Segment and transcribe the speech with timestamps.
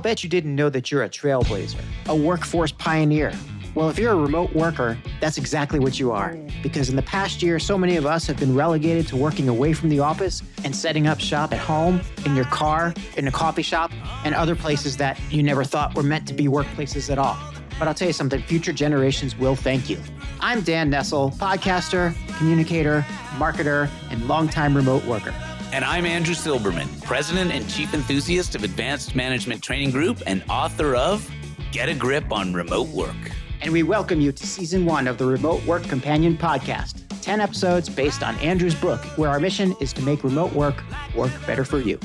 [0.00, 3.32] bet you didn't know that you're a trailblazer, a workforce pioneer.
[3.74, 6.36] Well, if you're a remote worker, that's exactly what you are.
[6.62, 9.72] Because in the past year, so many of us have been relegated to working away
[9.72, 13.62] from the office and setting up shop at home, in your car, in a coffee
[13.62, 13.92] shop,
[14.24, 17.38] and other places that you never thought were meant to be workplaces at all.
[17.78, 19.98] But I'll tell you something, future generations will thank you.
[20.40, 23.02] I'm Dan Nessel, podcaster, communicator,
[23.36, 25.34] marketer, and longtime remote worker.
[25.72, 30.96] And I'm Andrew Silberman, President and Chief Enthusiast of Advanced Management Training Group and author
[30.96, 31.30] of
[31.70, 33.14] Get a Grip on Remote Work.
[33.60, 37.88] And we welcome you to season one of the Remote Work Companion podcast 10 episodes
[37.88, 40.82] based on Andrew's book, where our mission is to make remote work
[41.14, 42.00] work better for you.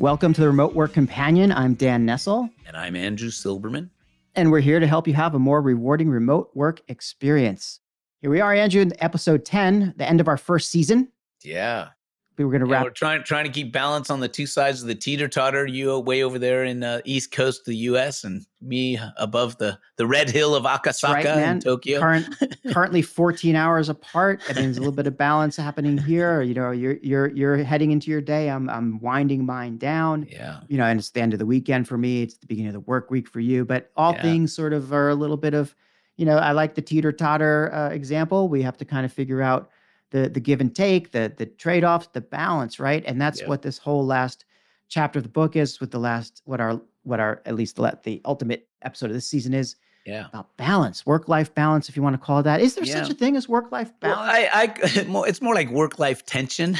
[0.00, 1.52] Welcome to the Remote Work Companion.
[1.52, 2.50] I'm Dan Nessel.
[2.66, 3.90] And I'm Andrew Silberman.
[4.34, 7.78] And we're here to help you have a more rewarding remote work experience.
[8.20, 11.12] Here we are, Andrew, in episode 10, the end of our first season.
[11.44, 11.88] Yeah.
[12.36, 12.84] We were going to Yeah, wrap.
[12.86, 15.68] we're trying trying to keep balance on the two sides of the teeter totter.
[15.68, 18.24] You way over there in the east coast of the U.S.
[18.24, 22.00] and me above the the red hill of Akasaka right, in Tokyo.
[22.00, 22.26] Current,
[22.72, 24.42] currently 14 hours apart.
[24.48, 26.42] I mean, there's a little bit of balance happening here.
[26.42, 28.50] You know, you're you're you're heading into your day.
[28.50, 30.26] I'm I'm winding mine down.
[30.28, 32.22] yeah, You know, and it's the end of the weekend for me.
[32.22, 33.64] It's the beginning of the work week for you.
[33.64, 34.22] But all Yeah.
[34.22, 35.72] things sort of are a little bit of,
[36.16, 38.48] you know, I like the teeter totter uh, example.
[38.48, 39.70] We have to kind of figure out
[40.14, 43.02] the the give and take, the the trade offs, the balance, right?
[43.06, 43.48] And that's Yeah.
[43.48, 44.44] what this whole last
[44.88, 45.80] chapter of the book is.
[45.80, 49.26] With the last what our what our at least the, the ultimate episode of this
[49.26, 49.76] season is
[50.06, 50.26] yeah.
[50.28, 52.60] about balance, work life balance, if you want to call it that.
[52.60, 53.02] Is there Yeah.
[53.02, 54.48] such a thing as work life Well, balance?
[54.52, 56.76] I, I it's more like work life tension.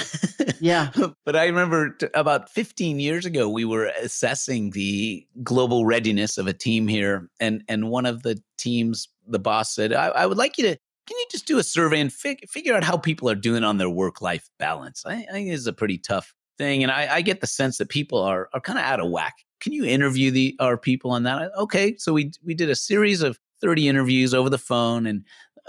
[0.60, 0.90] Yeah.
[1.26, 6.46] but I remember t- about 15 years ago, we were assessing the global readiness of
[6.46, 10.38] a team here, and and one of the teams, the boss said, "I, I would
[10.38, 10.76] like you to."
[11.06, 13.78] Can you just do a survey and fig- figure out how people are doing on
[13.78, 15.04] their work life balance?
[15.06, 17.78] I, I think this is a pretty tough thing, and I, I get the sense
[17.78, 19.34] that people are are kind of out of whack.
[19.60, 21.50] Can you interview the our people on that?
[21.56, 25.24] Okay, so we we did a series of 30 interviews over the phone, and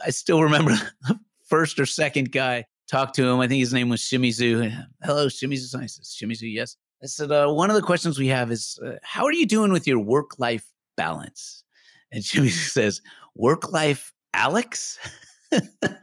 [0.06, 0.72] I still remember
[1.08, 3.40] the first or second guy talked to him.
[3.40, 4.86] I think his name was Shimizu.
[5.04, 5.76] Hello, Shimizu.
[5.76, 6.78] I said, Shimizu, yes.
[7.04, 9.72] I said, uh, one of the questions we have is, uh, how are you doing
[9.72, 10.66] with your work life
[10.98, 11.64] balance?
[12.12, 13.02] And Shimizu says,
[13.36, 15.00] work life Alex?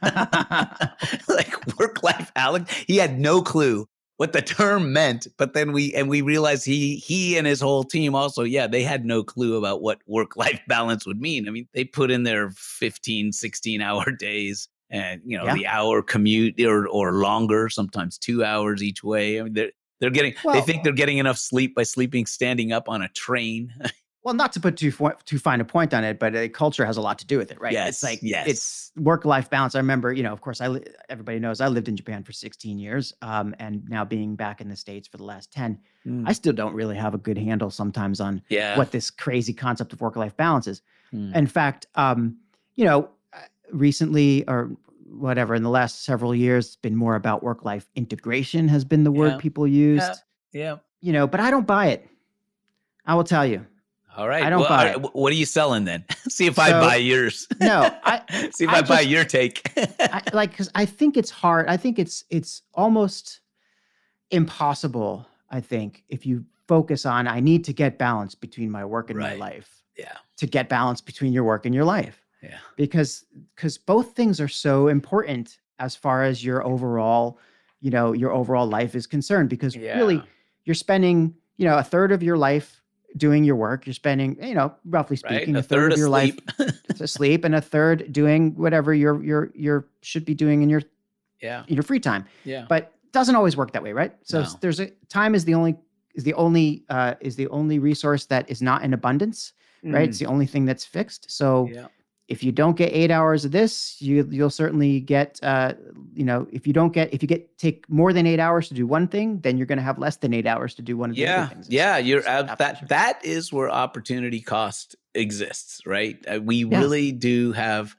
[1.28, 2.72] like work life Alex?
[2.86, 3.86] He had no clue
[4.18, 7.82] what the term meant, but then we and we realized he he and his whole
[7.84, 11.48] team also, yeah, they had no clue about what work life balance would mean.
[11.48, 15.54] I mean, they put in their 15, 16 hour days and you know Yeah.
[15.54, 19.40] the hour commute or or longer, sometimes two hours each way.
[19.40, 22.88] I mean, they're they're getting they think they're getting enough sleep by sleeping standing up
[22.88, 23.72] on a train.
[24.24, 24.92] Well, not to put too
[25.24, 27.50] too fine a point on it, but uh, culture has a lot to do with
[27.50, 27.72] it, right?
[27.72, 28.46] Yes, It's like yes.
[28.46, 29.74] it's work life balance.
[29.74, 32.32] I remember, you know, of course, I li- everybody knows I lived in Japan for
[32.32, 35.76] 16 years, um, and now being back in the states for the last 10,
[36.24, 38.76] I still don't really have a good handle sometimes on yeah.
[38.78, 40.82] what this crazy concept of work life balance is.
[41.10, 41.34] Hmm.
[41.34, 42.36] In fact, um,
[42.76, 43.38] you know, uh,
[43.72, 44.70] recently or
[45.06, 49.02] whatever in the last several years, it's been more about work life integration has been
[49.04, 49.38] the word Yeah.
[49.38, 50.22] people used.
[50.52, 50.76] yeah.
[51.00, 52.08] You know, but I don't buy it.
[53.04, 53.66] I will tell you.
[54.16, 54.42] All right.
[54.42, 56.04] I don't well, buy right, What are you selling then?
[56.28, 57.46] See if I buy yours.
[57.60, 59.72] No, I- see if I I, buy just- your take.
[60.00, 61.68] I, like because I think it's hard.
[61.68, 63.40] I think it's it's almost
[64.30, 65.26] impossible.
[65.50, 69.18] I think if you focus on I need to get balance between my work and
[69.18, 70.16] my life yeah.
[70.38, 72.58] to get balance between your work and your life Yeah.
[72.76, 73.24] because
[73.54, 77.38] because both things are so important as far as your overall
[77.80, 80.22] you know your overall life is concerned because really
[80.64, 82.81] you're spending you know a third of your life
[83.16, 85.36] doing your work you're spending you know roughly Right.
[85.36, 86.36] speaking A third of your life
[87.00, 87.44] asleep.
[87.44, 90.82] and a third doing whatever you're you're you're should be doing in your
[91.40, 91.64] yeah.
[91.68, 92.66] in your free time Yeah.
[92.68, 94.48] but it doesn't always work that way right so No.
[94.60, 95.76] there's a time is the only
[96.14, 99.52] is the only uh is the only resource that is not in abundance
[99.84, 101.74] right it's the only thing that's fixed so Mm.
[101.74, 101.86] Yeah.
[102.32, 105.72] If you don't get eight hours of this you you'll certainly get uh
[106.14, 108.74] you know if you don't get if you get take more than eight hours to
[108.74, 111.10] do one thing then you're going to have less than eight hours to do one
[111.10, 111.42] of the Yeah.
[111.42, 111.98] other things Yeah.
[111.98, 112.88] You're It's ab- that.
[112.88, 116.16] That is where opportunity cost exists, right?
[116.26, 116.78] Uh, we Yeah.
[116.80, 117.94] really do have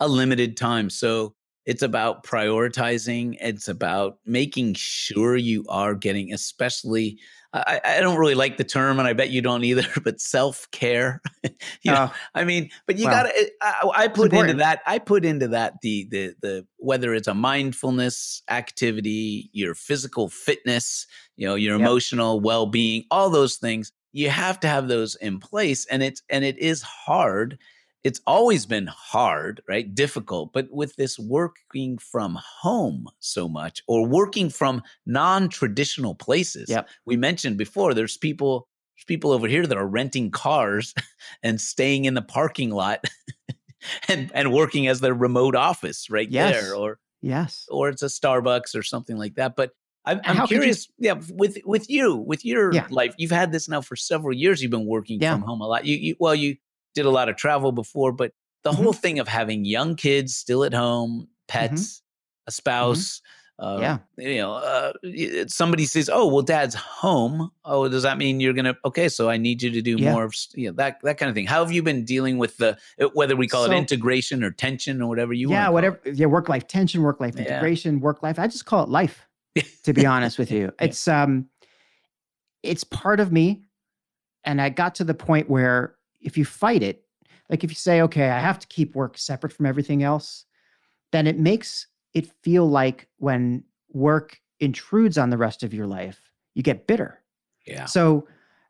[0.00, 1.34] a limited time, so
[1.66, 3.36] it's about prioritizing.
[3.40, 7.18] It's about making sure you are getting, especially.
[7.54, 9.84] I, I don't really like the term, and I bet you don't either.
[10.04, 11.22] But self care,
[11.82, 13.50] you know, Oh, I mean, but you Well, gotta.
[13.62, 14.80] I, I put into that.
[14.86, 21.06] I put into that the the the whether it's a mindfulness activity, your physical fitness,
[21.36, 21.80] you know, your Yep.
[21.80, 23.92] emotional well being, all those things.
[24.12, 27.58] You have to have those in place, and it's and it is hard.
[28.04, 29.92] It's always been hard, right?
[29.94, 36.68] Difficult, but with this working from home so much or working from non-traditional places.
[36.68, 36.88] Yep.
[37.06, 40.94] We mentioned before there's people there's people over here that are renting cars
[41.42, 43.04] and staying in the parking lot
[44.08, 46.52] and and working as their remote office right Yes.
[46.62, 47.64] there or Yes.
[47.70, 49.56] or it's a Starbucks or something like that.
[49.56, 49.70] But
[50.04, 52.86] I'm, I'm could you- curious, yeah, with with you, with your Yeah.
[52.90, 54.60] life, you've had this now for several years.
[54.62, 55.32] You've been working Yeah.
[55.32, 55.86] from home a lot.
[55.86, 56.56] You, you well, you
[56.94, 58.32] did a lot of travel before, but
[58.62, 58.82] the Mm-hmm.
[58.82, 62.02] whole thing of having young kids still at home, pets,
[62.46, 63.20] a spouse.
[63.20, 63.82] Uh, Mm-hmm.
[63.82, 63.98] Yeah.
[64.16, 64.92] you know, uh,
[65.46, 67.52] somebody says, "Oh, well, Dad's home.
[67.64, 68.74] Oh, does that mean you're gonna?
[68.84, 70.12] Okay, so I need you to do Yeah.
[70.12, 72.56] more of you know, that that kind of thing." How have you been dealing with
[72.56, 75.54] the uh, whether we call So- it integration or tension or whatever you want?
[75.60, 76.00] yeah, whatever.
[76.04, 77.42] Yeah, work life tension, work life Yeah.
[77.42, 78.40] integration, work life.
[78.40, 79.24] I just call it life.
[79.84, 81.48] To be honest with you, it's um,
[82.64, 83.62] it's part of me,
[84.42, 85.94] and I got to the point where
[86.24, 87.04] if you fight it,
[87.48, 90.46] like if you say, okay, I have to keep work separate from everything else,
[91.12, 93.62] then it makes it feel like when
[93.92, 96.20] work intrudes on the rest of your life,
[96.54, 97.20] you get bitter.
[97.66, 97.84] Yeah.
[97.84, 98.26] So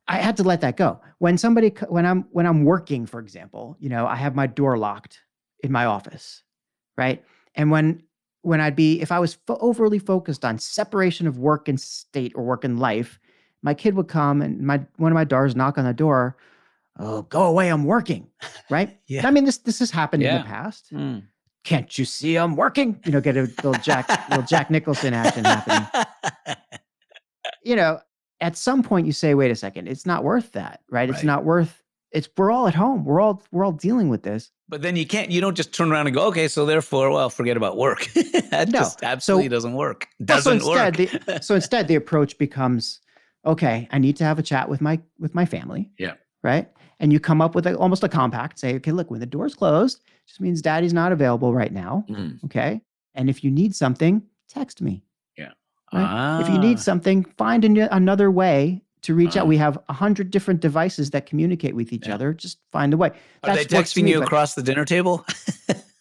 [0.08, 1.00] I had to let that go.
[1.18, 4.76] When somebody when I'm when I'm working, for example, you know, I have my door
[4.76, 5.20] locked
[5.62, 6.42] in my office,
[6.96, 7.24] right?
[7.54, 8.02] And when
[8.42, 12.32] when I'd be if I was fo- overly focused on separation of work and state
[12.34, 13.18] or work and life,
[13.62, 16.36] my kid would come and my one of my daughters knock on the door.
[16.98, 17.68] Oh, go away!
[17.70, 18.28] I'm working,
[18.70, 18.98] right?
[19.06, 19.26] Yeah.
[19.26, 20.92] I mean, this this has happened in the past.
[20.92, 21.24] Mm.
[21.64, 23.00] Can't you see I'm working?
[23.04, 26.56] You know, get a little Jack little Jack Nicholson action happening
[27.64, 28.00] you know,
[28.40, 31.08] at some point you say, wait a second, it's not worth that, right?
[31.08, 31.82] It's not worth
[32.12, 33.04] it's we're all at home.
[33.04, 34.50] We're all we're all dealing with this.
[34.68, 35.30] But then you can't.
[35.30, 38.04] You don't just turn around and go, okay, so therefore, well, forget about work.
[38.50, 38.78] that No.
[38.80, 40.06] just absolutely doesn't work.
[40.20, 40.98] Well, so Doesn't work.
[40.98, 43.00] instead, So instead the approach becomes,
[43.44, 45.90] okay, I need to have a chat with my with my family.
[45.98, 46.14] Yeah.
[46.42, 46.68] Right.
[47.04, 49.54] And you come up with a, almost a compact, say, okay, look, when the door's
[49.54, 52.02] closed, just means daddy's not available right now.
[52.08, 52.42] Mhm.
[52.46, 52.80] Okay.
[53.14, 55.04] And if you need something, text me.
[55.92, 56.40] Right?
[56.40, 59.40] If you Ah, need something, find an, another way to reach Ah.
[59.40, 59.46] out.
[59.46, 62.14] We have a hundred different devices that communicate with each Yeah.
[62.14, 62.32] other.
[62.32, 63.10] Just find a way.
[63.42, 65.24] are they That's texting me, you across the dinner table?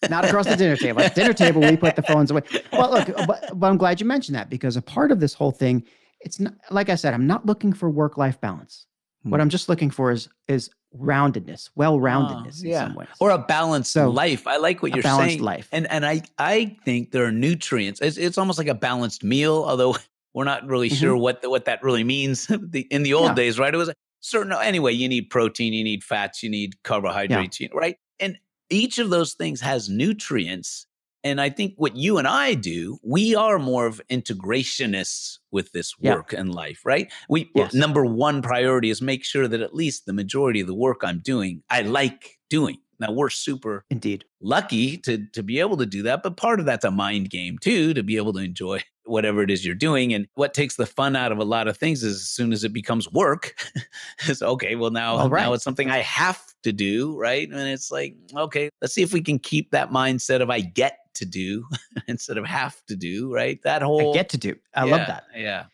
[0.10, 1.02] Not across the dinner table.
[1.02, 2.42] At dinner table, we put the phones away.
[2.72, 5.52] Well, look, but, but I'm glad you mentioned that because a part of this whole
[5.52, 5.84] thing,
[6.22, 8.88] it's not like I said, I'm not looking for work-life balance.
[9.24, 9.42] What Hmm.
[9.42, 12.86] I'm just looking for is is roundedness, well-roundedness in yeah.
[12.88, 13.08] some ways.
[13.20, 14.48] or a balanced So, life.
[14.48, 15.18] I like what you're saying.
[15.18, 15.68] balanced life.
[15.72, 18.00] And and I I think there are nutrients.
[18.02, 19.96] It's, it's almost like a balanced meal, although
[20.34, 21.00] we're not really Mhm.
[21.00, 22.48] sure what the, what that really means.
[22.48, 23.36] the, in the old Yeah.
[23.36, 23.74] days, right?
[23.74, 24.94] It was a certain anyway.
[24.94, 27.98] You need protein, you need fats, you need carbohydrates, you, right?
[28.20, 28.38] And
[28.70, 30.88] each of those things has nutrients.
[31.24, 35.94] And I think what you and I do, we are more of integrationists with this
[36.00, 36.16] Yeah.
[36.16, 37.12] work and life, right?
[37.30, 37.74] We Yes.
[37.74, 41.20] number one priority is make sure that at least the majority of the work I'm
[41.20, 42.78] doing, I like doing.
[43.00, 44.26] Now we're super Indeed.
[44.42, 47.58] lucky to to be able to do that, but part of that's a mind game
[47.58, 50.14] too, to be able to enjoy whatever it is you're doing.
[50.14, 52.64] And what takes the fun out of a lot of things is as soon as
[52.64, 53.56] it becomes work,
[54.28, 54.76] it's okay.
[54.76, 55.44] Well, now right.
[55.44, 57.50] now it's something I have to do, right?
[57.50, 61.00] And it's like, okay, let's see if we can keep that mindset of I get
[61.16, 61.66] to do
[62.08, 63.62] instead of have to do, right?
[63.64, 64.56] That whole I get to do.
[64.76, 65.24] I love that.
[65.36, 65.66] Yeah.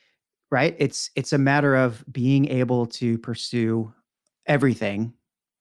[0.52, 3.94] right it's it's a matter of being able to pursue
[4.48, 5.14] everything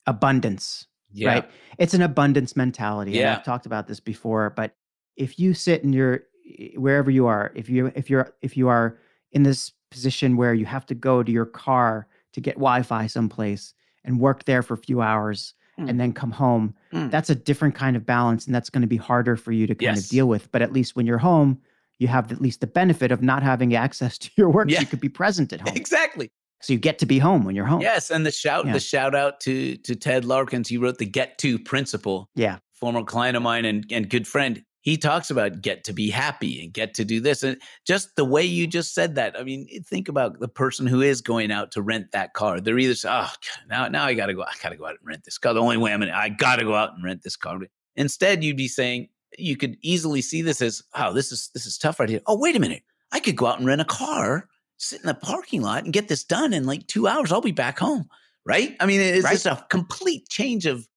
[0.06, 1.28] abundance Yeah.
[1.28, 3.36] right it's an abundance mentality Yeah.
[3.36, 4.74] i've talked about this before but
[5.16, 6.22] if you sit in your
[6.58, 8.98] eh, wherever you are if you if you're if you are
[9.32, 13.74] in this position where you have to go to your car to get wi-fi someplace
[14.04, 15.88] and work there for a few hours Mm.
[15.90, 17.10] and then come home Mm.
[17.10, 19.74] that's a different kind of balance and that's going to be harder for you to
[19.74, 20.04] kind Yes.
[20.04, 21.60] of deal with but at least when you're home
[21.98, 24.86] you have at least the benefit of not having access to your work so you
[24.86, 26.30] could be present at home Exactly.
[26.60, 28.72] so you get to be home when you're home Yes, and the shout Yeah.
[28.72, 30.68] the shout out to to Ted Larkins.
[30.68, 32.28] He wrote the Get To Principle.
[32.34, 34.62] yeah Former client of mine and, and good friend.
[34.80, 37.42] He talks about get to be happy and get to do this.
[37.42, 38.70] And just the way you mm-hmm.
[38.70, 39.38] just said that.
[39.38, 42.60] I mean, think about the person who is going out to rent that car.
[42.60, 43.32] They're either saying, oh,
[43.68, 45.52] now now I gotta go, I gotta go out and rent this car.
[45.52, 47.58] The only way I'm gonna I gotta go out and rent this car.
[47.96, 51.76] Instead, you'd be saying, you could easily see this as, oh, this is this is
[51.76, 52.20] tough right here.
[52.26, 52.82] Oh, wait a minute.
[53.12, 56.08] I could go out and rent a car, sit in the parking lot and get
[56.08, 57.32] this done in like two hours.
[57.32, 58.08] I'll be back home.
[58.46, 58.76] Right?
[58.80, 59.32] I mean, it's Right.
[59.32, 60.88] just a complete change of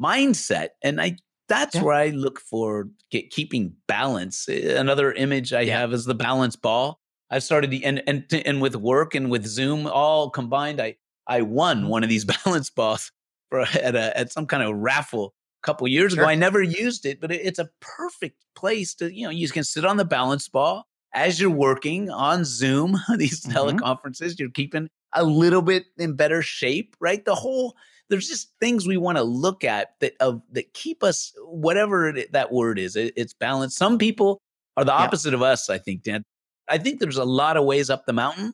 [0.00, 0.68] mindset.
[0.82, 1.16] And I
[1.50, 1.82] that's Yeah.
[1.82, 4.48] where I look for get, keeping balance.
[4.48, 5.78] Eh, Another image I Yeah.
[5.80, 6.98] have is the balance ball.
[7.30, 11.42] I've started the and and and with work and with Zoom all combined, I I
[11.42, 11.88] won Mm-hmm.
[11.88, 13.12] one of these balance balls
[13.50, 16.24] for at a at some kind of raffle a couple years ago.
[16.24, 19.64] I never used it, but it, it's a perfect place to you know you can
[19.64, 22.96] sit on the balance ball as you're working on Zoom.
[23.18, 23.52] These Mhm.
[23.54, 27.24] teleconferences, you're keeping a little bit in better shape, right?
[27.24, 27.74] The whole
[28.10, 32.32] there's just things we want to look at that of that keep us whatever it,
[32.32, 32.96] that word is.
[32.96, 33.74] It, it's balance.
[33.76, 34.38] Some people
[34.76, 34.98] are the Yeah.
[34.98, 35.70] opposite of us.
[35.70, 36.22] I think, Dan.
[36.68, 38.52] I think there's a lot of ways up the mountain.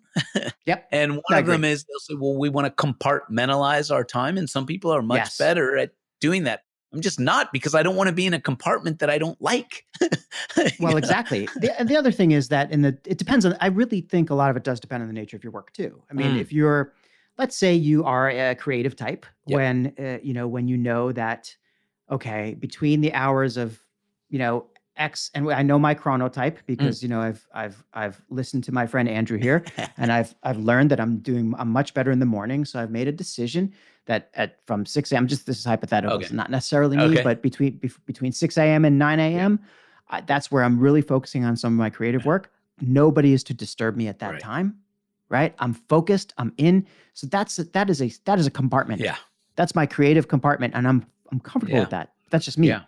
[0.66, 0.88] Yep.
[0.92, 4.38] And one I of them is they'll say, well, we want to compartmentalize our time.
[4.38, 5.36] And some people are much Yes.
[5.38, 6.62] better at doing that.
[6.94, 9.40] I'm just not because I don't want to be in a compartment that I don't
[9.42, 9.84] like.
[10.80, 10.96] Well, know?
[10.96, 11.46] exactly.
[11.56, 13.56] The, the other thing is that in the it depends on.
[13.60, 15.72] I really think a lot of it does depend on the nature of your work
[15.72, 16.02] too.
[16.10, 16.40] I mean, Mm.
[16.40, 16.94] if you're,
[17.38, 19.56] let's say you are a creative type, Yep.
[19.56, 21.54] when uh, you know when you know that,
[22.10, 23.80] okay, between the hours of,
[24.28, 24.66] you know,
[24.96, 26.66] X and I know my chronotype Mm.
[26.66, 29.64] because you know I've I've I've listened to my friend Andrew here
[29.98, 32.64] and I've I've learned that I'm doing I'm much better in the morning.
[32.64, 33.72] So I've made a decision
[34.06, 35.26] that at from 6 a.m.
[35.26, 36.16] Just this is hypothetical.
[36.18, 36.36] It's Okay.
[36.36, 37.22] not necessarily me, Okay.
[37.22, 38.84] but between between 6 a.m.
[38.86, 39.60] and 9 a.m.
[40.08, 42.50] I, that's where I'm really focusing on some of my creative work.
[42.80, 44.40] Nobody is to disturb me at that Right.
[44.40, 44.78] time,
[45.28, 45.54] right?
[45.59, 46.33] I'm focused.
[46.38, 46.87] I'm in.
[47.14, 49.00] So that's that is a that is a compartment.
[49.00, 49.16] yeah.
[49.56, 51.80] That's my creative compartment, and I'm I'm comfortable Yeah.
[51.80, 52.12] with that.
[52.30, 52.83] That's just me Yeah.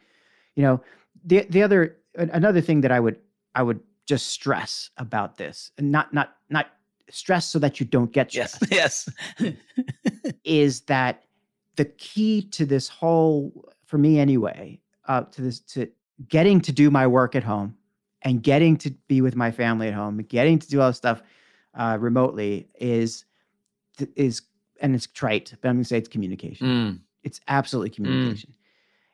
[0.57, 0.81] you know
[1.25, 3.17] the the other another thing that i would
[3.55, 6.67] i would just stress about this and not not not
[7.11, 9.09] stress so that you don't get stressed Yes.
[9.39, 9.53] Yes.
[10.45, 11.25] is that
[11.77, 15.89] the key to this whole for me anyway uh to this to
[16.29, 17.77] getting to do my work at home
[18.23, 21.23] and getting to be with my family at home getting to do all this stuff
[21.79, 23.25] uh remotely is
[24.17, 24.43] is
[24.81, 28.53] and it's trite but i'm gonna say it's communication Mm, it's absolutely communication.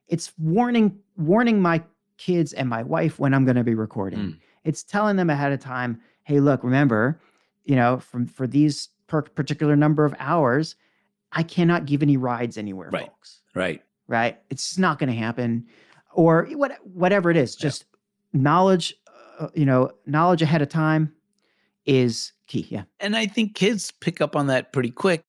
[0.09, 1.83] It's warning warning my
[2.19, 4.19] kids and my wife when I'm going to be recording.
[4.19, 4.37] Mm.
[4.63, 7.19] It's telling them ahead of time, "Hey, look, remember,
[7.65, 10.77] you know, from for these per- particular number of hours,
[11.33, 13.07] I cannot give any rides anywhere, Right.
[13.07, 13.41] folks.
[13.55, 13.83] right.
[14.07, 14.39] Right?
[14.51, 15.67] It's just not going to happen."
[16.13, 17.63] Or what whatever it is, Yeah.
[17.63, 17.87] just
[18.35, 18.95] knowledge,
[19.41, 21.15] uh, you know, knowledge ahead of time
[21.87, 22.67] is key.
[22.71, 22.85] Yeah.
[23.01, 25.23] And I think kids pick up on that pretty quick.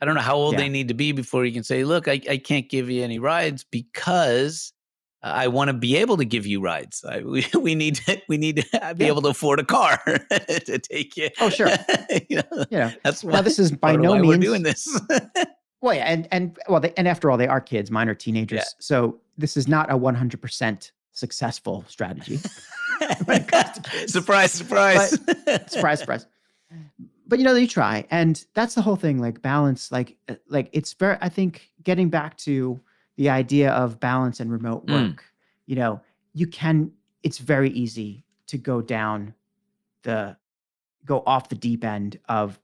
[0.00, 0.60] I don't know how old Yeah.
[0.60, 3.18] they need to be before you can say, look, I, I can't give you any
[3.18, 4.72] rides because
[5.22, 7.02] I want to be able to give you rides.
[7.08, 9.10] I, we, we need to, we need to be Yeah.
[9.10, 9.98] able to afford a car
[10.30, 11.30] to take you.
[11.40, 11.68] Oh, sure.
[12.28, 14.86] you know, You know, that's why, now this is by no means we're doing this.
[15.80, 17.90] Well, yeah, and and well, they, and after all, they are kids.
[17.90, 22.38] Mine are teenagers, so this is not a one hundred percent successful strategy.
[23.26, 24.12] when it comes to kids.
[24.14, 25.10] surprise, surprise.
[25.66, 26.26] surprise, surprise.
[27.26, 29.18] But you know, you try, and that's the whole thing.
[29.18, 31.16] Like balance, like uh, like it's very.
[31.20, 32.80] I think getting back to
[33.16, 34.90] the idea of balance and remote Mm.
[34.90, 35.24] work.
[35.66, 36.00] You know,
[36.34, 36.92] you can.
[37.22, 39.34] It's very easy to go down
[40.02, 40.36] the,
[41.06, 42.60] go off the deep end of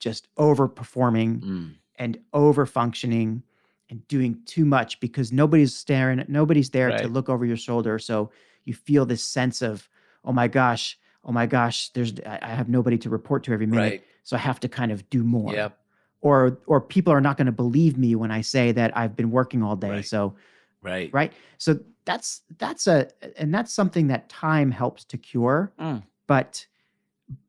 [0.00, 3.42] just overperforming Mm, and over functioning
[3.88, 8.30] and doing too much because nobody's staring nobody's there to look over your shoulder so
[8.64, 9.88] you feel this sense of
[10.24, 13.82] oh my gosh oh my gosh there's i have nobody to report to every minute
[13.82, 14.04] right.
[14.24, 15.78] so i have to kind of do more Yep.
[16.20, 19.30] or or people are not going to believe me when i say that i've been
[19.30, 20.04] working all day Right.
[20.06, 20.34] so
[20.82, 21.10] Right.
[21.12, 26.02] right so that's that's a and that's something that time helps to cure Mm.
[26.26, 26.66] but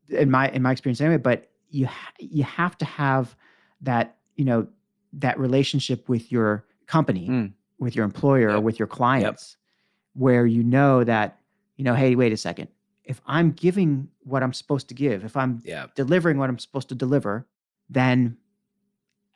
[0.08, 3.34] in my in my experience anyway but you ha- you have to have
[3.80, 4.66] that you know
[5.14, 7.52] that relationship with your company Mm.
[7.78, 9.56] with your employer or with your clients
[10.12, 11.38] where you know that
[11.76, 12.68] you know hey wait a second
[13.04, 15.86] if i'm giving what i'm supposed to give if i'm Yeah.
[15.94, 17.46] delivering what i'm supposed to deliver
[17.90, 18.36] then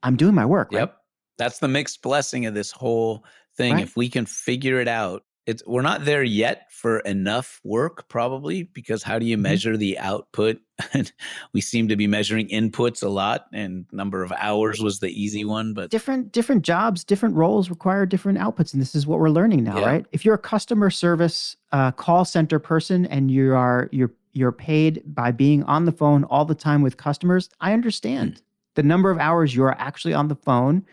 [0.03, 0.81] i'm doing my work right?
[0.81, 0.97] Yep.
[1.39, 3.25] That's the mixed blessing of this whole
[3.57, 3.75] thing.
[3.75, 3.83] Right.
[3.85, 8.65] If we can figure it out, it's we're not there yet for enough work, probably,
[8.65, 9.41] because how do you Mhm.
[9.41, 10.59] measure the output?
[11.55, 15.45] we seem to be measuring inputs a lot, and number of hours was the easy
[15.45, 19.31] one, but different different jobs different roles require different outputs and this is what we're
[19.31, 19.87] learning now Yeah.
[19.87, 24.53] right if you're a customer service uh, call center person and you are you're you're
[24.53, 28.43] paid by being on the phone all the time with customers i understand
[28.75, 30.85] the number of hours you are actually on the phone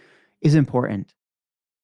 [0.42, 1.14] is important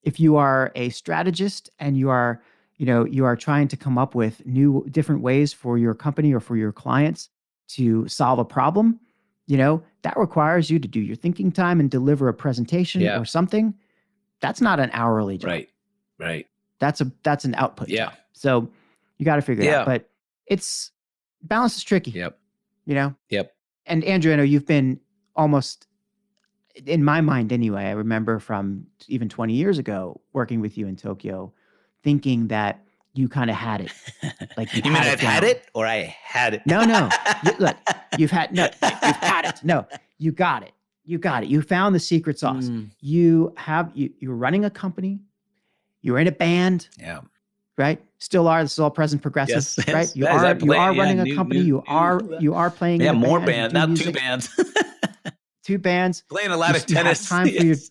[0.03, 2.41] if you are a strategist and you are
[2.81, 6.33] you know you are trying to come up with new different ways for your company
[6.33, 7.29] or for your clients
[7.67, 9.00] to solve a problem
[9.45, 13.19] you know that requires you to do your thinking time and deliver a presentation Yeah.
[13.19, 13.75] or something
[14.39, 15.69] that's not an hourly job right,
[16.17, 16.47] right,
[16.79, 18.05] that's a that's an output Yeah.
[18.05, 18.13] job.
[18.33, 18.69] so
[19.19, 19.81] you got to figure it Yeah.
[19.81, 20.09] out but
[20.47, 20.91] it's
[21.43, 22.39] balance is tricky yep,
[22.88, 23.53] you know yep,
[23.85, 25.00] and andrew i know you've been
[25.35, 25.85] almost
[26.88, 30.95] in my mind anyway i remember from even 20 years ago working with you in
[30.95, 31.53] tokyo
[32.03, 32.79] thinking that
[33.13, 33.91] you kind of had it.
[34.58, 36.62] Like you you mean had it I've had it or I had it?
[36.65, 37.10] No, no.
[37.46, 37.77] You- look,
[38.17, 39.63] you've had no you've had it.
[39.63, 39.86] No
[40.17, 40.72] you got it.
[41.03, 41.50] You got it.
[41.50, 42.65] You found the secret sauce.
[42.70, 45.20] Mm, you have you you're running a company.
[46.03, 46.88] You're in a band.
[47.00, 47.22] Yeah,
[47.77, 48.01] right?
[48.20, 48.62] Still are.
[48.63, 49.93] This is all present progressive Yes, yes.
[49.93, 50.15] right?
[50.15, 51.60] You are you are yeah, running a new- company.
[51.62, 53.12] new- you new- are you are playing in yeah.
[53.13, 54.50] More band, band, not two music, bands.
[55.63, 56.24] two bands.
[56.29, 57.29] Playing a lot You of s- you have tennis.
[57.29, 57.89] time for your- yes.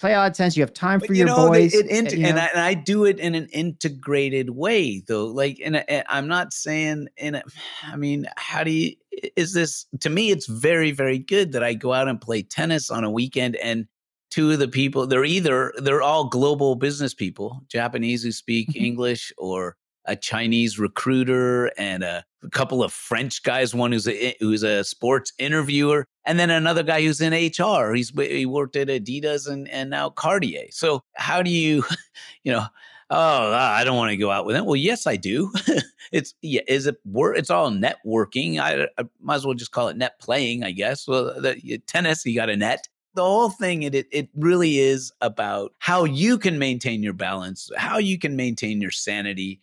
[0.00, 0.56] Play odd sense.
[0.56, 1.74] You have time for But, your know, boys.
[1.74, 2.38] it int- uh, you and.
[2.38, 5.26] I, and I do it in an integrated way, though.
[5.26, 7.36] Like, and I- I'm not saying in.
[7.36, 7.42] A,
[7.84, 8.94] I mean, how do you?
[9.36, 10.30] Is this to me?
[10.30, 13.86] It's very, very good that I go out and play tennis on a weekend, and
[14.30, 18.80] two of the people they're either they're all global business people, Japanese who speak Mhm.
[18.82, 19.76] English, or
[20.06, 23.74] a Chinese recruiter, and a, couple of French guys.
[23.74, 27.94] One who's a who's a sports interviewer, and then another guy who's in HR.
[27.94, 30.66] He's he worked at Adidas and and now Cartier.
[30.70, 31.84] So how do you,
[32.44, 32.66] you know?
[33.12, 34.66] Oh, ah, I don't want to go out with him.
[34.66, 35.52] Well, yes, I do.
[36.12, 37.38] it's yeah, is it work?
[37.38, 38.60] It's all networking.
[38.60, 41.08] I, I might as well just call it net playing, I guess.
[41.08, 42.88] Well, uh, the tennis, you got a net.
[43.14, 47.98] The whole thing, it it really is about how you can maintain your balance, how
[47.98, 49.60] you can maintain your sanity,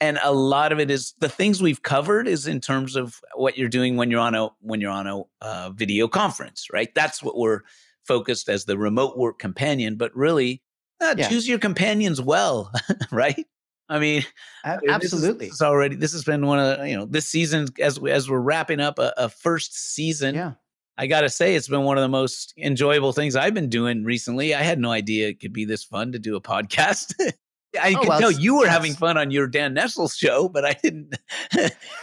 [0.00, 3.56] and a lot of it is the things we've covered is in terms of what
[3.56, 6.94] you're doing when you're on a when you're on a uh, video conference, right?
[6.94, 7.60] That's what we're
[8.04, 9.96] focused as the remote work companion.
[9.96, 10.62] But really,
[11.00, 11.28] uh, Yeah.
[11.28, 12.70] choose your companions well,
[13.10, 13.46] right?
[13.88, 14.24] I mean,
[14.64, 15.46] A- absolutely.
[15.46, 15.96] This is already.
[15.96, 18.80] This has been one of the, you know this season as we, as we're wrapping
[18.80, 20.34] up a, a first season.
[20.34, 20.52] yeah.
[20.98, 24.02] I got to say, it's been one of the most enjoyable things I've been doing
[24.02, 24.54] recently.
[24.54, 27.12] I had no idea it could be this fun to do a podcast.
[27.78, 30.64] I Oh, could well, tell you were having fun on your Dan Nessel show, but
[30.64, 31.14] I didn't.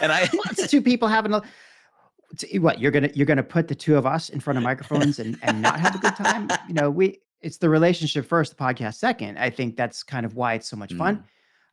[0.00, 1.42] and I, Well, two people having a
[2.52, 5.18] eh, What you're gonna you're gonna put the two of us in front of microphones
[5.18, 6.48] and and not have a good time?
[6.68, 9.38] You know, we it's the relationship first, the podcast second.
[9.38, 11.16] I think that's kind of why it's so much fun.
[11.16, 11.24] Mm.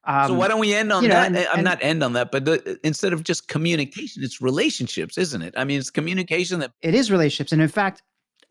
[0.04, 1.28] Um, so why don't we end on you know, that?
[1.28, 4.24] and- eh, I'm and- not end on that, but the, eh, instead of just communication,
[4.24, 5.54] it's relationships, isn't it?
[5.56, 8.02] I mean, it's communication that it is relationships and in fact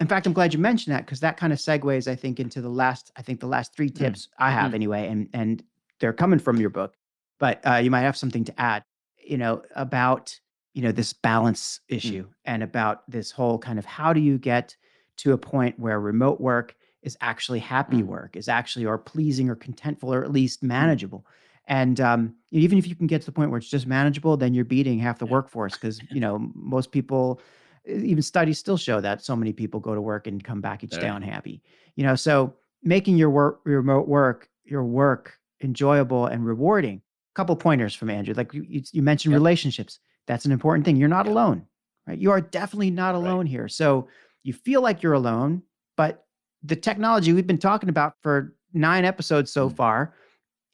[0.00, 2.61] in fact i'm glad you mentioned that because that kind of segues i think into
[2.61, 4.75] the last i think the last three tips i have Mm.
[4.75, 5.62] anyway and and
[6.00, 6.95] they're coming from your book
[7.38, 8.83] but uh, you might have something to add
[9.23, 10.38] you know about
[10.75, 14.76] you know this balance issue and about this whole kind of how do you get
[15.18, 18.07] to a point where remote work is actually happy Mm.
[18.07, 21.27] work is actually or pleasing or contentful or at least manageable
[21.66, 24.55] and um, even if you can get to the point where it's just manageable then
[24.55, 25.33] you're beating half the Yeah.
[25.33, 27.40] workforce because you know most people
[27.87, 30.90] even studies still show that so many people go to work and come back each
[30.99, 31.62] day unhappy
[31.97, 37.35] you know so making your work your remote work your work enjoyable and rewarding A
[37.35, 39.38] couple pointers from andrew like you, you mentioned Yep.
[39.40, 41.33] relationships that's an important thing you're not Yeah.
[41.33, 41.66] alone
[42.07, 43.16] right you are definitely not Right.
[43.23, 44.09] alone here so
[44.43, 45.62] you feel like you're alone
[45.97, 46.27] but
[46.62, 49.77] the technology we've been talking about for nine episodes so Mm.
[49.77, 50.14] far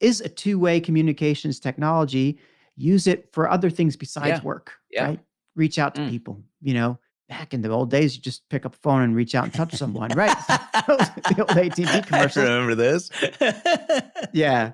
[0.01, 2.38] is a two-way communications technology
[2.77, 4.45] use it for other things besides Yeah.
[4.45, 5.05] work Yeah.
[5.07, 5.21] right
[5.57, 6.11] reach out to Mm.
[6.11, 9.16] people you know back in the old days you just pick up the phone and
[9.16, 10.37] reach out and touch someone right
[10.87, 13.11] the old AT&T I remember this.
[14.33, 14.73] yeah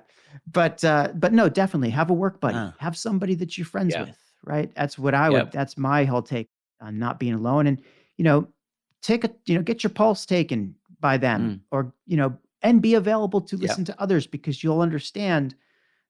[0.51, 2.71] but uh but no definitely have a work buddy Uh.
[2.79, 4.03] have somebody that you're friends Yeah.
[4.05, 5.51] with right that's what i would Yep.
[5.51, 6.49] that's my whole take
[6.81, 7.81] on not being alone and
[8.17, 8.47] you know
[9.01, 12.93] take a you know get your pulse taken by them or you know and be
[12.95, 13.61] available to Mm.
[13.61, 13.69] Yep.
[13.69, 15.55] listen to others because you'll understand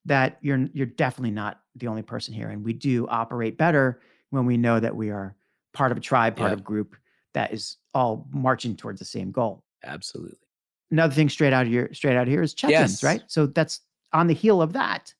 [0.05, 4.01] that you're you're definitely not the only person here and we do operate better
[4.33, 5.35] when we know that we are
[5.73, 6.57] part of a tribe part Yep.
[6.57, 6.95] of a group
[7.33, 10.37] that is all marching towards the same goal Absolutely.
[10.91, 13.03] another thing straight out of here straight out of here is check-ins Yes.
[13.03, 15.13] right so that's on the heel of that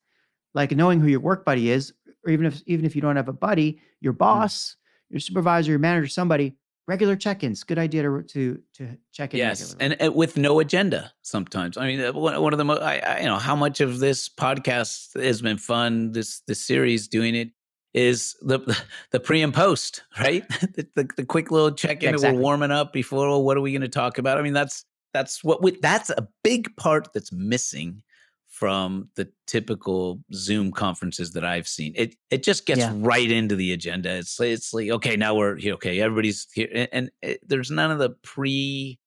[0.54, 1.94] like knowing who your work buddy is
[2.26, 4.76] or even if even if you don't have a buddy your boss
[5.10, 6.56] your supervisor your manager somebody
[6.88, 11.14] regular check-ins good idea to to to check in Yes, and, and with no agenda.
[11.22, 13.80] Sometimes, I mean, uh, one, one of the most, I, I, you know, how much
[13.80, 16.12] of this podcast has been fun.
[16.12, 17.50] This this series doing it
[17.94, 18.60] is the
[19.12, 20.48] the pre and post, right?
[20.62, 22.14] the, the, the quick little check in.
[22.14, 22.38] Exactly.
[22.38, 23.28] We're warming up before.
[23.28, 24.38] Well, what are we going to talk about?
[24.38, 28.02] I mean, that's that's what we, that's a big part that's missing
[28.48, 31.94] from the typical Zoom conferences that I've seen.
[31.96, 32.94] It it just gets Yeah.
[32.96, 34.12] right into the agenda.
[34.16, 35.74] It's it's like okay, now we're here.
[35.76, 39.00] Okay, everybody's here, and, and it, there's none of the pre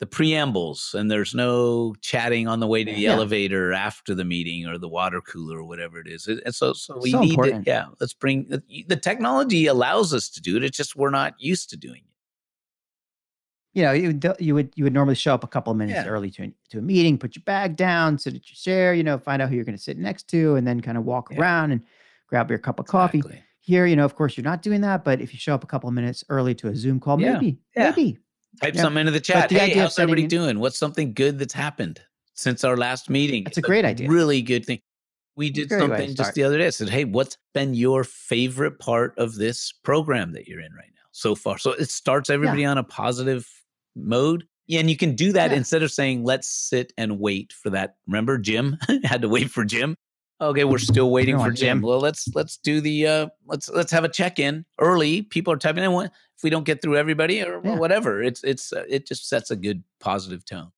[0.00, 3.12] the preambles, and there's no chatting on the way to the Yeah.
[3.12, 6.26] elevator after the meeting or the water cooler or whatever it is.
[6.26, 7.64] And so so we So need important.
[7.66, 7.86] to yeah.
[8.00, 10.64] Let's bring uh, the, the technology allows us to do it.
[10.64, 13.78] It's just we're not used to doing it.
[13.78, 15.98] you know, you would, you would you would normally show up a couple of minutes
[16.04, 16.06] Yeah.
[16.10, 19.02] early to a, to a meeting, put your bag down, sit at your chair, you
[19.04, 21.28] know, find out who you're going to sit next to, and then kind of walk
[21.30, 21.38] Yeah.
[21.40, 21.84] around and
[22.26, 23.18] grab your cup of coffee.
[23.18, 23.44] Exactly.
[23.60, 25.66] Here, you know, of course, you're not doing that, but if you show up a
[25.66, 28.18] couple of minutes early to a Zoom call, maybe, maybe,
[28.60, 28.82] Type Yeah.
[28.82, 29.48] something into the chat.
[29.48, 30.58] the hey, how's everybody doing?
[30.58, 32.00] What's something good that's happened
[32.34, 33.44] since our last meeting?
[33.44, 34.08] That's a It's great idea.
[34.08, 34.80] Really good thing.
[35.36, 36.66] We did Great way to something just the other day.
[36.66, 40.90] I said, "Hey, what's been your favorite part of this program that you're in right
[40.94, 43.46] now so far?" So it starts everybody on a positive
[43.96, 44.44] mode.
[44.66, 45.56] Yeah, and you can do that Yeah.
[45.56, 49.64] instead of saying, "Let's sit and wait for that." Remember, Jim had to wait for
[49.64, 49.96] Jim.
[50.40, 51.78] Okay, we're still waiting for Jim.
[51.78, 51.80] Jim.
[51.82, 55.22] Well, let's let's do the uh let's let's have a check in early.
[55.22, 55.92] People are typing in.
[55.92, 57.74] If we don't get through everybody or Yeah.
[57.76, 58.22] whatever?
[58.22, 60.72] It's it's uh, it just sets a good positive tone.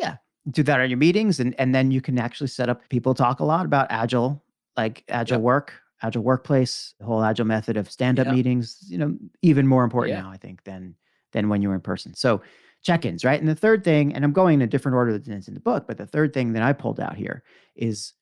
[0.00, 0.16] Yeah.
[0.50, 3.38] Do that at your meetings and and then you can actually set up people talk
[3.38, 4.42] a lot about agile,
[4.76, 5.42] like agile Yep.
[5.42, 5.72] work,
[6.02, 8.32] agile workplace, the whole agile method of stand-up Yeah.
[8.32, 10.22] meetings, you know, even more important Yeah.
[10.22, 10.96] now, I think, than
[11.30, 12.14] than when you were in person.
[12.14, 12.42] So
[12.82, 13.38] check-ins, right?
[13.40, 15.60] And the third thing, and I'm going in a different order than it's in the
[15.60, 17.42] book, but the third thing that I pulled out here
[17.76, 18.12] is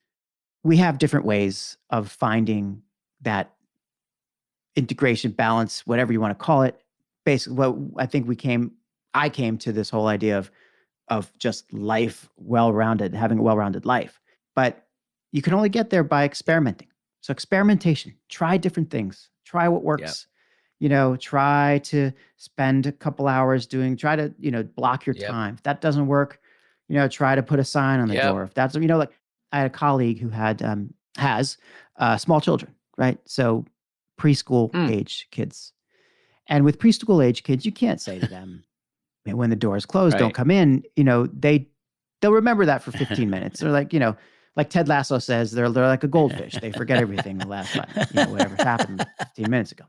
[0.63, 2.81] we have different ways of finding
[3.21, 3.53] that
[4.75, 6.79] integration balance whatever you want to call it.
[7.25, 8.71] Basically what i think we came
[9.13, 10.51] i came to this whole idea of
[11.09, 14.19] of just life well-rounded having a well-rounded life.
[14.55, 14.85] But
[15.31, 16.87] you can only get there by experimenting.
[17.21, 20.27] So experimentation try different things try what works.
[20.79, 25.15] You know try to spend a couple hours doing try to you know block your
[25.15, 25.29] Yep.
[25.29, 25.53] time.
[25.55, 26.39] If that doesn't work
[26.89, 28.23] you know try to put a sign on the Yep.
[28.23, 28.43] door.
[28.43, 29.11] If that's you know like
[29.53, 31.57] i had a colleague who had um has
[31.97, 33.17] uh small children right?
[33.25, 33.65] So
[34.19, 34.91] preschool Mm.
[34.91, 35.73] age kids.
[36.47, 38.63] And with preschool age kids you can't say to them
[39.25, 41.67] when the door is closed don't come in you know they
[42.21, 43.59] they'll remember that for 15 minutes.
[43.61, 44.15] They're like you know
[44.55, 46.59] like ted lasso says they're they're like a goldfish.
[46.59, 49.85] They forget everything the last time you know whatever happened 15 minutes ago.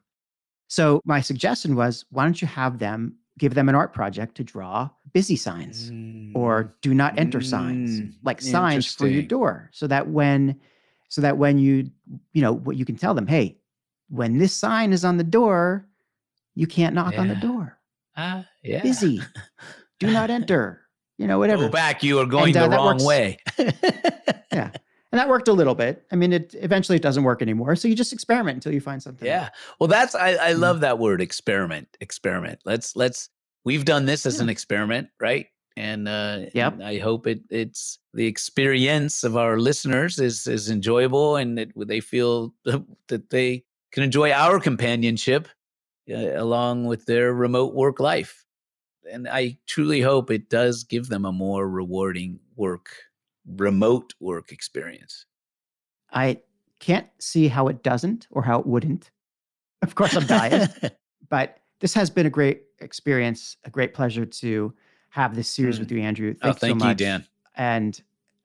[0.68, 4.44] So my suggestion was why don't you have them give them an art project to
[4.44, 5.90] draw busy signs
[6.34, 10.58] or do not enter signs Mm, like signs for your door so that when
[11.08, 11.90] so that when you
[12.32, 13.56] you know what you can tell them hey
[14.08, 15.86] when this sign is on the door
[16.54, 17.78] you can't knock on the door
[18.16, 18.82] Ah, yeah.
[18.82, 19.20] busy
[19.98, 20.80] do not enter
[21.18, 22.02] you know whatever Go back.
[22.02, 23.04] You are going And, uh, the wrong works.
[23.04, 23.38] way.
[24.52, 24.70] yeah
[25.14, 27.86] and that worked a little bit i mean it eventually it doesn't work anymore so
[27.86, 29.50] you just experiment until you find something Yeah.
[29.78, 30.58] Well, that's I, I Mm.
[30.58, 31.86] love that word experiment.
[32.00, 32.58] Experiment.
[32.64, 33.28] Let's let's
[33.64, 34.42] we've done this as Yeah.
[34.44, 35.46] an experiment, right?
[35.76, 36.72] And uh Yep.
[36.74, 41.68] and I hope it it's the experience of our listeners is is enjoyable and that
[41.76, 42.52] they feel
[43.08, 45.46] that they can enjoy our companionship
[46.10, 48.44] uh, along with their remote work life.
[49.12, 52.88] And I truly hope it does give them a more rewarding work
[53.46, 55.26] remote work experience.
[56.12, 56.40] i
[56.80, 59.10] can't see how it doesn't or how it wouldn't
[59.82, 60.78] of course i'm biased
[61.30, 64.72] but this has been a great experience, a great pleasure to
[65.10, 65.80] have this series Mm.
[65.80, 66.34] with you, Andrew.
[66.36, 66.96] oh, Thanks thank so you, much.
[66.98, 67.26] Dan.
[67.56, 68.00] And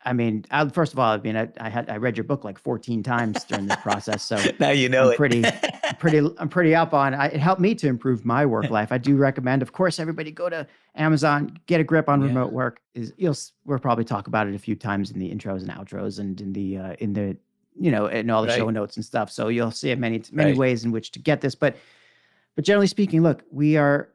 [0.06, 2.46] I mean, I, first of all, I mean, I, I had I read your book
[2.46, 5.18] like 14 times during this process, so now you know I'm it.
[5.18, 7.14] pretty- I'm pretty I'm pretty up on.
[7.14, 8.92] I, it helped me to improve my work life.
[8.94, 12.28] I do recommend, of course, everybody go to Amazon, get a grip on Yeah.
[12.28, 12.80] remote work.
[12.94, 13.36] Is you'll
[13.66, 16.54] we'll probably talk about it a few times in the intros and outros and in
[16.54, 17.36] the uh, in the
[17.78, 19.30] you know in all the show notes and stuff.
[19.30, 20.58] So you'll see many many Right.
[20.60, 21.76] ways in which to get this, but
[22.56, 24.10] but generally speaking, look, we are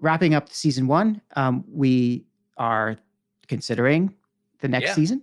[0.00, 1.20] wrapping up season one.
[1.34, 2.24] Um, we
[2.56, 2.96] are
[3.48, 4.14] considering
[4.64, 4.94] the next Yeah.
[4.94, 5.22] season,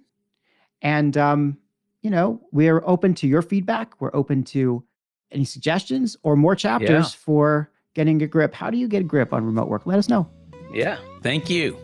[0.81, 1.57] and um,
[2.01, 3.99] you know we are open to your feedback.
[3.99, 4.83] We're open to
[5.31, 8.53] any suggestions or more chapters for getting a grip.
[8.53, 9.85] How do you get a grip on remote work?
[9.85, 10.29] Let us know.
[10.73, 10.97] Yeah.
[11.21, 11.77] Thank you.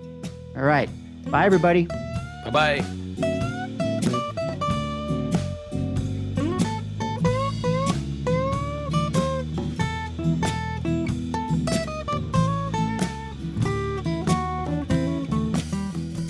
[0.55, 0.89] All right,
[1.29, 1.87] bye everybody.
[2.45, 3.06] Bye bye.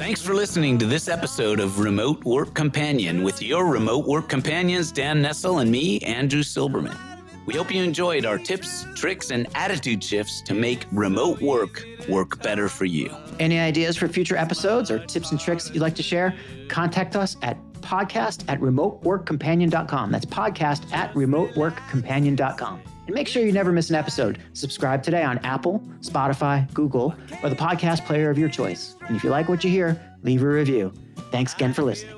[0.08, 4.89] Thanks for listening to this episode of Remote Work Companion with your remote work companions,
[4.89, 6.98] Dan Nessel and me, Andrew Silberman.
[7.46, 12.41] We hope you enjoyed our tips, tricks, and attitude shifts to make remote work work
[12.41, 13.13] better for you.
[13.41, 16.34] Any ideas for future episodes or tips and tricks you'd like to share?
[16.70, 20.12] Contact us at podcast at remoteworkcompanion.com.
[20.13, 22.82] That's podcast at remoteworkcompanion.com.
[23.08, 24.39] And make sure you never miss an episode.
[24.54, 28.96] Subscribe today on Apple, Spotify, Google, or the podcast player of your choice.
[29.08, 30.93] And if you like what you hear, leave a review.
[31.32, 32.17] Thanks again for listening.